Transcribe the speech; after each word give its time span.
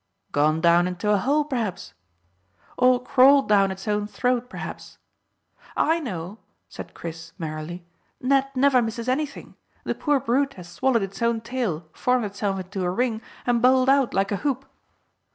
"Gone 0.31 0.61
down 0.61 0.87
into 0.87 1.11
a 1.11 1.17
hole, 1.19 1.45
perhaps." 1.45 1.93
"Or 2.75 2.99
crawled 2.99 3.47
down 3.47 3.69
its 3.69 3.87
own 3.87 4.07
throat 4.07 4.49
perhaps." 4.49 4.97
"I 5.77 5.99
know," 5.99 6.39
said 6.67 6.95
Chris 6.95 7.33
merrily; 7.37 7.85
"Ned 8.19 8.47
never 8.55 8.81
misses 8.81 9.07
anything. 9.07 9.57
The 9.83 9.93
poor 9.93 10.19
brute 10.19 10.55
has 10.55 10.67
swallowed 10.67 11.03
its 11.03 11.21
own 11.21 11.41
tail, 11.41 11.87
formed 11.93 12.25
itself 12.25 12.59
into 12.59 12.81
a 12.83 12.89
ring, 12.89 13.21
and 13.45 13.61
bowled 13.61 13.89
out 13.89 14.11
like 14.11 14.31
a 14.31 14.37
hoop." 14.37 14.65